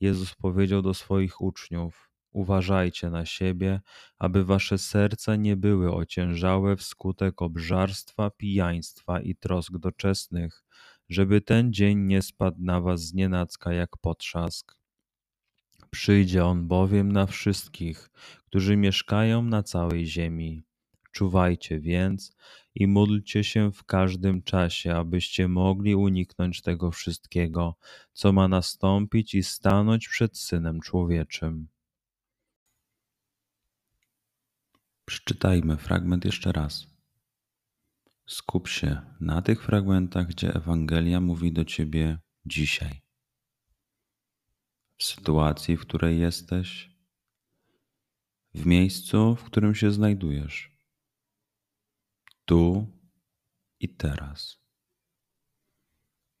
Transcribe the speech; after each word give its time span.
Jezus 0.00 0.34
powiedział 0.34 0.82
do 0.82 0.94
swoich 0.94 1.40
uczniów: 1.40 2.10
Uważajcie 2.32 3.10
na 3.10 3.26
siebie, 3.26 3.80
aby 4.18 4.44
wasze 4.44 4.78
serca 4.78 5.36
nie 5.36 5.56
były 5.56 5.94
ociężałe 5.94 6.76
wskutek 6.76 7.42
obżarstwa, 7.42 8.30
pijaństwa 8.30 9.20
i 9.20 9.34
trosk 9.34 9.78
doczesnych, 9.78 10.64
żeby 11.08 11.40
ten 11.40 11.72
dzień 11.72 11.98
nie 11.98 12.22
spadł 12.22 12.56
na 12.60 12.80
was 12.80 13.00
znienacka 13.00 13.72
jak 13.72 13.96
potrzask. 14.00 14.78
Przyjdzie 15.90 16.44
on 16.44 16.68
bowiem 16.68 17.12
na 17.12 17.26
wszystkich, 17.26 18.10
którzy 18.46 18.76
mieszkają 18.76 19.42
na 19.42 19.62
całej 19.62 20.06
ziemi. 20.06 20.67
Czuwajcie 21.18 21.80
więc 21.80 22.36
i 22.74 22.86
módlcie 22.86 23.44
się 23.44 23.72
w 23.72 23.84
każdym 23.84 24.42
czasie, 24.42 24.94
abyście 24.94 25.48
mogli 25.48 25.94
uniknąć 25.94 26.62
tego 26.62 26.90
wszystkiego, 26.90 27.76
co 28.12 28.32
ma 28.32 28.48
nastąpić 28.48 29.34
i 29.34 29.42
stanąć 29.42 30.08
przed 30.08 30.38
Synem 30.38 30.80
Człowieczym. 30.80 31.68
Przeczytajmy 35.04 35.76
fragment 35.76 36.24
jeszcze 36.24 36.52
raz. 36.52 36.86
Skup 38.26 38.68
się 38.68 39.00
na 39.20 39.42
tych 39.42 39.64
fragmentach, 39.64 40.26
gdzie 40.26 40.54
Ewangelia 40.54 41.20
mówi 41.20 41.52
do 41.52 41.64
ciebie 41.64 42.18
dzisiaj. 42.46 43.00
W 44.96 45.04
sytuacji, 45.04 45.76
w 45.76 45.80
której 45.80 46.18
jesteś, 46.18 46.90
w 48.54 48.66
miejscu, 48.66 49.36
w 49.36 49.44
którym 49.44 49.74
się 49.74 49.92
znajdujesz 49.92 50.77
tu 52.48 52.86
i 53.80 53.88
teraz. 53.88 54.58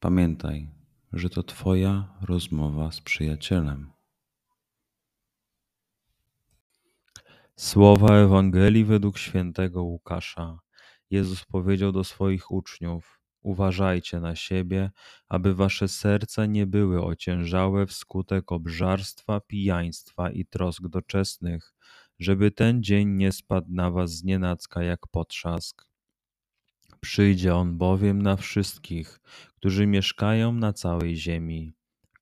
Pamiętaj, 0.00 0.70
że 1.12 1.30
to 1.30 1.42
Twoja 1.42 2.14
rozmowa 2.22 2.92
z 2.92 3.00
przyjacielem. 3.00 3.90
Słowa 7.56 8.16
Ewangelii 8.16 8.84
według 8.84 9.18
świętego 9.18 9.82
Łukasza. 9.82 10.58
Jezus 11.10 11.44
powiedział 11.44 11.92
do 11.92 12.04
swoich 12.04 12.50
uczniów: 12.50 13.20
Uważajcie 13.42 14.20
na 14.20 14.36
siebie, 14.36 14.90
aby 15.28 15.54
wasze 15.54 15.88
serca 15.88 16.46
nie 16.46 16.66
były 16.66 17.04
ociężałe 17.04 17.86
wskutek 17.86 18.52
obżarstwa, 18.52 19.40
pijaństwa 19.40 20.30
i 20.30 20.44
trosk 20.44 20.88
doczesnych, 20.88 21.74
żeby 22.18 22.50
ten 22.50 22.82
dzień 22.82 23.08
nie 23.08 23.32
spadł 23.32 23.66
na 23.70 23.90
was 23.90 24.10
znienacka 24.10 24.82
jak 24.82 25.06
potrzask. 25.06 25.87
Przyjdzie 27.00 27.54
on 27.54 27.78
bowiem 27.78 28.22
na 28.22 28.36
wszystkich, 28.36 29.20
którzy 29.56 29.86
mieszkają 29.86 30.52
na 30.52 30.72
całej 30.72 31.16
ziemi. 31.16 31.72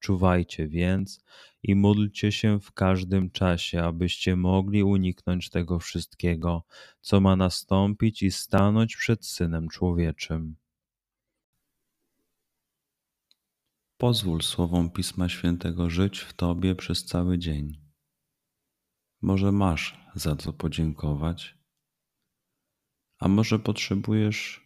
Czuwajcie 0.00 0.68
więc 0.68 1.24
i 1.62 1.74
módlcie 1.74 2.32
się 2.32 2.60
w 2.60 2.72
każdym 2.72 3.30
czasie, 3.30 3.82
abyście 3.82 4.36
mogli 4.36 4.82
uniknąć 4.82 5.50
tego 5.50 5.78
wszystkiego, 5.78 6.64
co 7.00 7.20
ma 7.20 7.36
nastąpić 7.36 8.22
i 8.22 8.30
stanąć 8.30 8.96
przed 8.96 9.26
Synem 9.26 9.68
Człowieczym. 9.68 10.56
Pozwól 13.96 14.42
słowom 14.42 14.90
Pisma 14.90 15.28
Świętego 15.28 15.90
żyć 15.90 16.18
w 16.18 16.32
Tobie 16.32 16.74
przez 16.74 17.04
cały 17.04 17.38
dzień. 17.38 17.80
Może 19.22 19.52
masz 19.52 20.00
za 20.14 20.36
co 20.36 20.52
podziękować, 20.52 21.58
a 23.18 23.28
może 23.28 23.58
potrzebujesz 23.58 24.65